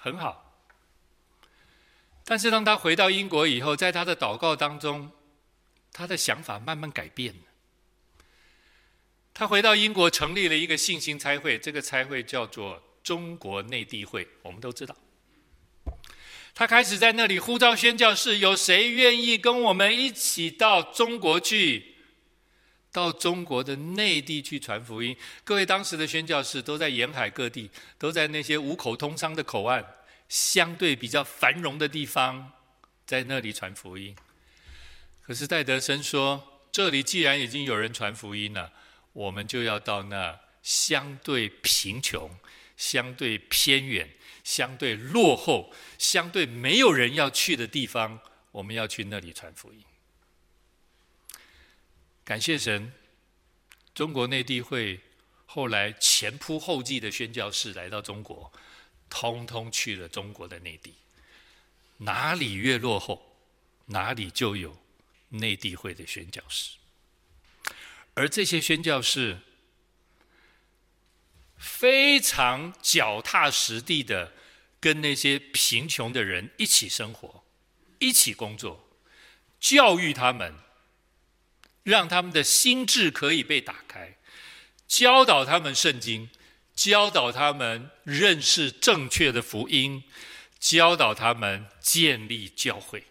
[0.00, 0.52] 很好。
[2.24, 5.10] 但是当他回到英国以后，在他的祷告当中，
[5.92, 7.40] 他的想法慢慢改变了。
[9.34, 14.96] 他回到英国，成立了一个信心差会，这个差会叫做中国内地会，我们都知道。
[16.54, 21.94] 他开始在那里呼召宣教士，有谁愿意跟我们一起到中国去，
[22.92, 25.16] 到中国的内地去传福音？
[25.44, 29.82] 各位当时的宣教士都在沿海各地，都在那些五口通商的口岸，
[30.28, 32.52] 相对比较繁荣的地方，
[33.06, 34.14] 在那里传福音。
[35.22, 38.70] 可是戴德生说：“这里既然已经有人传福音了，
[39.14, 42.30] 我们就要到那相对贫穷、
[42.76, 44.10] 相对偏远。”
[44.44, 48.20] 相对落后、相对没有人要去的地方，
[48.50, 49.82] 我们要去那里传福音。
[52.24, 52.92] 感谢神，
[53.94, 55.00] 中国内地会
[55.46, 58.52] 后来前仆后继的宣教士来到中国，
[59.10, 60.94] 通通去了中国的内地。
[61.98, 63.36] 哪里越落后，
[63.86, 64.76] 哪里就有
[65.28, 66.76] 内地会的宣教士。
[68.14, 69.38] 而这些宣教士，
[71.82, 74.32] 非常脚踏实地的
[74.78, 77.42] 跟那些贫穷的人一起生活，
[77.98, 78.88] 一起工作，
[79.58, 80.54] 教育他们，
[81.82, 84.16] 让他们的心智可以被打开，
[84.86, 86.30] 教导他们圣经，
[86.72, 90.04] 教导他们认识正确的福音，
[90.60, 93.06] 教导他们建立教会。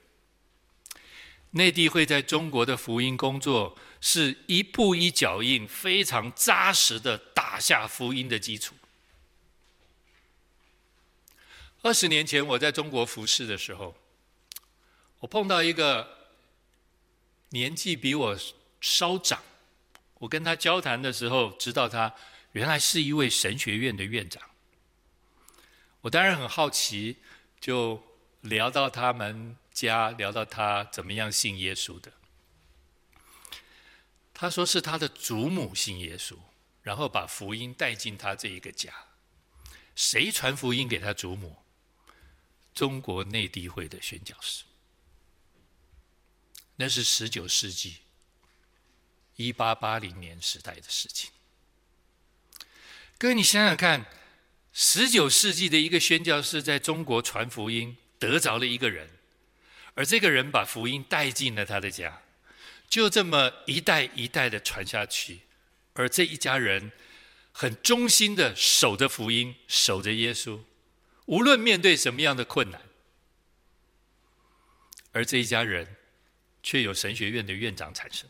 [1.49, 3.77] 内地会在中国的福音工作。
[4.01, 8.75] 是一步一脚印，非常扎实的打下福音的基础。
[11.83, 13.95] 二十年前我在中国服侍的时候，
[15.19, 16.29] 我碰到一个
[17.49, 18.37] 年纪比我
[18.79, 19.41] 稍长，
[20.15, 22.13] 我跟他交谈的时候，知道他
[22.51, 24.41] 原来是一位神学院的院长。
[26.01, 27.17] 我当然很好奇，
[27.59, 28.01] 就
[28.41, 32.11] 聊到他们家，聊到他怎么样信耶稣的。
[34.41, 36.35] 他说是他的祖母信耶稣，
[36.81, 38.91] 然后把福音带进他这一个家。
[39.95, 41.57] 谁传福音给他祖母？
[42.73, 44.63] 中国内地会的宣教士。
[46.77, 47.97] 那是十九世纪
[49.35, 51.29] 一八八零年时代的事情。
[53.19, 54.07] 各位，你想想看，
[54.73, 59.07] 十九世纪的一个宣教士在中国传福音，得着了一个人，
[59.93, 62.23] 而这个人把福音带进了他的家。
[62.91, 65.43] 就这么一代一代的传下去，
[65.93, 66.91] 而这一家人
[67.53, 70.59] 很忠心的守着福音，守着耶稣，
[71.25, 72.81] 无论面对什么样的困难，
[75.13, 75.95] 而这一家人
[76.61, 78.29] 却有神学院的院长产生。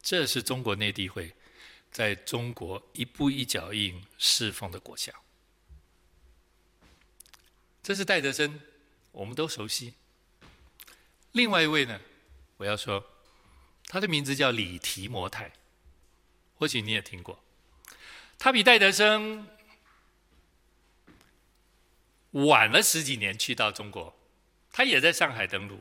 [0.00, 1.34] 这是中国内地会
[1.92, 5.12] 在中国一步一脚印侍奉的果效。
[7.82, 8.58] 这是戴德生，
[9.12, 9.92] 我们都熟悉。
[11.32, 12.00] 另外一位呢？
[12.60, 13.02] 我要说，
[13.86, 15.50] 他的名字叫李提摩太，
[16.56, 17.42] 或许你也听过。
[18.38, 19.48] 他比戴德生
[22.32, 24.14] 晚了十几年去到中国，
[24.70, 25.80] 他也在上海登陆。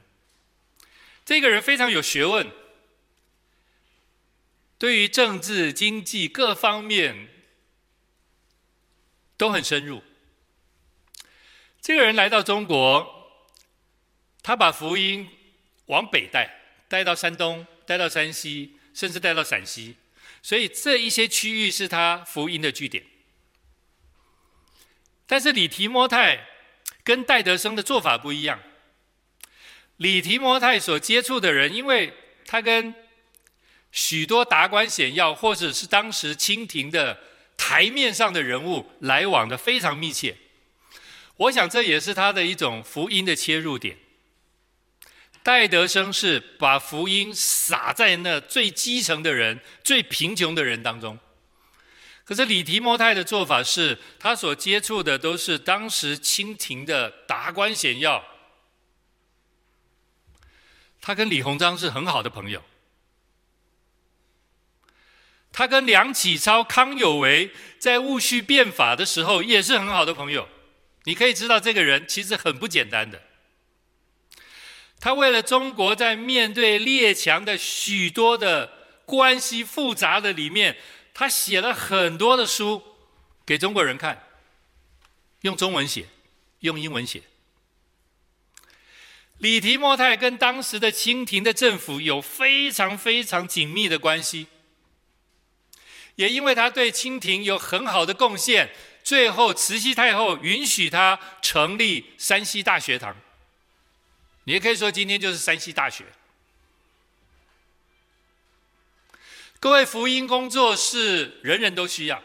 [1.26, 2.50] 这个人非常有学问，
[4.78, 7.28] 对于政治、经济各方面
[9.36, 10.02] 都很深入。
[11.82, 13.30] 这个人来到中国，
[14.42, 15.30] 他把福音
[15.88, 16.56] 往北带。
[16.90, 19.96] 带到山东，带到山西，甚至带到陕西，
[20.42, 23.06] 所以这一些区域是他福音的据点。
[25.26, 26.48] 但是李提摩太
[27.04, 28.60] 跟戴德生的做法不一样。
[29.98, 32.14] 李提摩太所接触的人，因为
[32.46, 32.96] 他跟
[33.92, 37.20] 许多达官显要，或者是当时清廷的
[37.56, 40.38] 台面上的人物来往的非常密切，
[41.38, 43.98] 我想这也是他的一种福音的切入点。
[45.42, 51.18] 戴德生是把福音撒在那最基层的人、最贫穷的人当中。
[52.26, 58.24] 可是李提摩太的做法是，他所接触的都是当时清廷的达官显要，
[61.02, 62.64] 他跟李鸿章是很好的朋友。
[65.52, 70.48] 他跟梁启超、康有为在戊戌变法的时候也是很好的朋友。
[71.06, 73.20] 你可以知道，这个人其实很不简单的。
[75.00, 78.70] 他为了中国在面对列强的许多的
[79.06, 80.78] 关系复杂的里面，
[81.14, 82.84] 他写了很多的书
[83.46, 84.24] 给中国人看，
[85.42, 86.08] 用中文写，
[86.60, 87.24] 用英文写。
[89.38, 94.48] 李提莫泰跟当时的清廷的政府有非常非常紧密的关系，
[96.16, 98.70] 也因为他对清廷有很好的贡献，
[99.02, 103.16] 最后慈禧太后允许他成立山西大学堂。
[104.50, 106.04] 你也可以说，今天就是山西大学。
[109.60, 112.24] 各位，福音工作是人人都需要，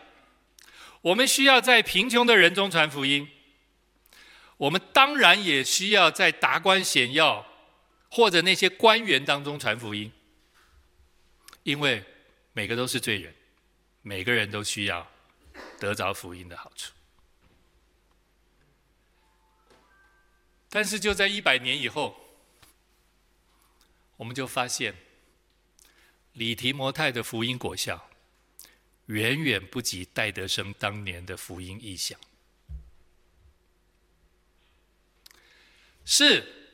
[1.03, 3.29] 我们需要在贫穷的人中传福音。
[4.57, 7.47] 我们当然也需要在达官显要
[8.09, 10.11] 或者那些官员当中传福音，
[11.62, 12.03] 因为
[12.55, 13.35] 每个都是罪人，
[14.01, 15.07] 每个人都需要
[15.79, 16.94] 得着福音的好处。
[20.75, 22.16] 但是就在一百年以后，
[24.16, 24.93] 我们就发现
[26.33, 28.11] 李提摩太的福音果效
[29.07, 32.18] 远远不及戴德生当年的福音异象。
[36.05, 36.72] 是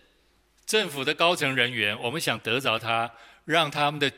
[0.65, 4.11] 政府的高层人员，我们想得着他，让他们的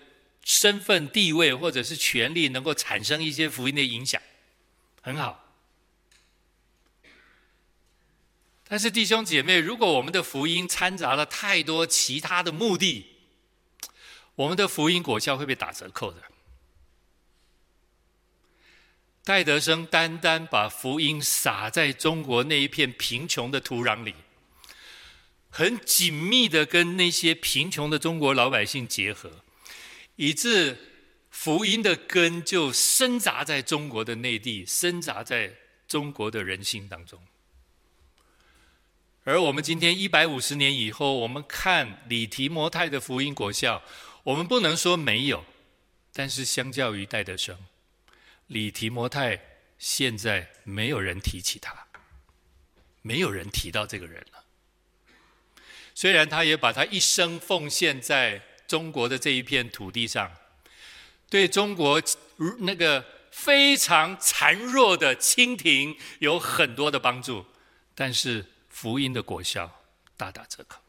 [0.44, 4.22] 身份地位或者是权力能够产生一些福音的影响，
[5.00, 5.41] 很好。
[8.72, 13.04] 但是弟兄姐妹，如果我们的福音掺杂了太多其他的目的，
[14.34, 16.22] 我们的福音果效会被打折扣的。
[19.24, 24.14] 戴德生单单把福音撒在中国那一片贫穷的土壤里。
[25.50, 29.44] 很紧密的跟那些贫穷的中国老百姓结合，
[30.16, 30.78] 以致
[31.28, 35.52] 福音的根就深扎在中国的内地，深扎在
[35.86, 37.22] 中国的人心当中。
[39.24, 43.80] 而我们今天一百五十年以后，我们看李提摩太的福音果效，
[44.24, 45.44] 我们不能说没有，
[46.12, 47.56] 但是相较于戴德生，
[48.48, 49.40] 李提摩太
[49.78, 51.86] 现在没有人提起他，
[53.02, 54.44] 没有人提到这个人了。
[55.94, 60.32] 虽然他也把他一生奉献在中国的这一片土地上，
[61.30, 62.02] 对中国
[62.58, 67.46] 那个非常孱弱的清廷有很多的帮助，
[67.94, 68.44] 但是
[68.82, 69.80] 福音的果效
[70.16, 70.80] 大打折扣。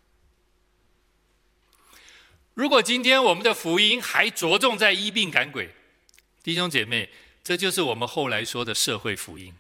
[2.55, 5.75] 如果今天我们的福音还着重在医病赶鬼，
[6.41, 7.11] 弟兄姐妹，
[7.43, 9.53] 这就是我们后来说的社会福音。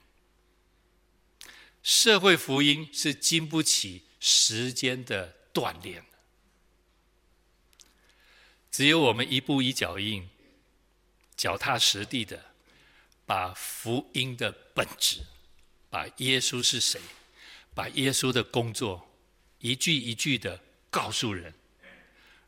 [1.83, 6.03] 社会福音是经不起时间的锻炼，
[8.71, 10.27] 只有我们一步一脚印、
[11.35, 12.45] 脚踏实地的，
[13.27, 15.19] 把福音的本质，
[15.91, 16.99] 把耶稣是谁，
[17.75, 19.09] 把耶稣的工作
[19.59, 21.53] 一句一句的告诉人，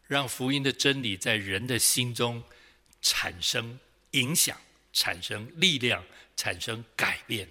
[0.07, 2.43] 让福音的真理在人的心中
[3.01, 3.79] 产生
[4.11, 4.57] 影响、
[4.93, 6.05] 产生力量、
[6.35, 7.49] 产生改变。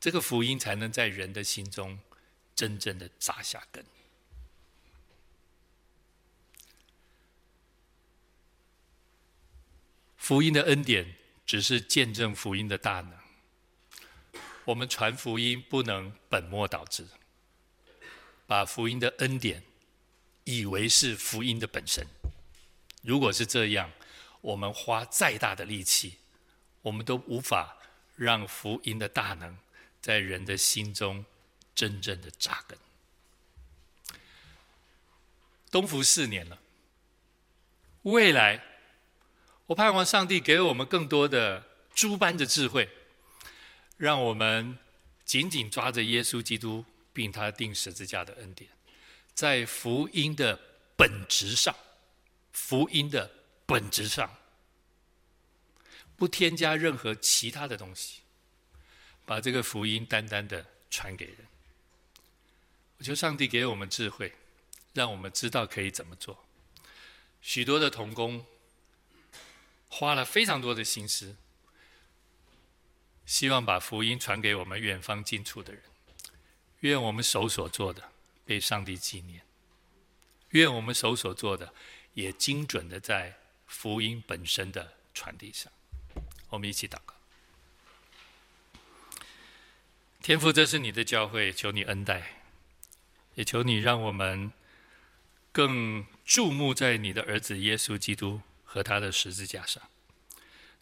[0.00, 1.98] 这个福音才能在人的心中
[2.54, 3.84] 真正的扎下根。
[10.16, 13.17] 福音的恩典只是见证福音的大能。
[14.68, 17.06] 我们传福音不能本末倒置，
[18.46, 19.62] 把福音的恩典
[20.44, 22.06] 以为是福音的本身。
[23.00, 23.90] 如果是这样，
[24.42, 26.18] 我们花再大的力气，
[26.82, 27.78] 我们都无法
[28.14, 29.56] 让福音的大能。
[30.02, 31.24] 在人的心中
[31.74, 32.78] 真正的扎根。
[35.70, 36.58] 东福四年了，
[38.02, 38.62] 未来
[39.66, 42.88] 我盼望上帝给我们更多的诸般的智慧，
[43.98, 44.78] 让我们
[45.26, 48.70] 紧紧抓着耶稣基督，并他钉十字架的恩典，
[49.34, 50.58] 在福音的
[50.96, 51.76] 本质上，
[52.52, 53.30] 福音的
[53.66, 54.34] 本质上，
[56.16, 58.20] 不添加任何其他的东西。
[59.26, 61.36] 把这个福音单单的传给人，
[62.96, 64.32] 我求上帝给我们智慧，
[64.94, 66.46] 让我们知道可以怎么做。
[67.42, 68.46] 许多的同工
[69.90, 71.36] 花了非常多的心思，
[73.28, 75.82] 希望把福音传给我们远方近处的人。
[76.80, 78.10] 愿我们手所做的
[78.46, 79.42] 被上帝纪念，
[80.50, 81.74] 愿我们手所做的
[82.14, 85.70] 也精准的在福音本身的传递上。
[86.48, 87.14] 我们一起祷告。
[90.22, 92.38] 天父，这是你的教会，求你恩待，
[93.34, 94.50] 也求你让我们
[95.52, 99.82] 更注目在你的儿子耶稣基督和他的十字架上。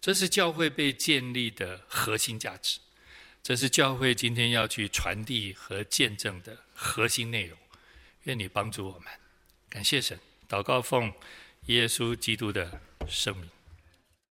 [0.01, 2.78] 这是教会被建立的核心价值，
[3.42, 7.59] 这是教会今天要去传递和见证的核心内容。
[8.24, 9.09] 愿你帮助我们，
[9.68, 10.18] 感谢神，
[10.49, 11.12] 祷告奉
[11.66, 13.55] 耶稣基督的圣名。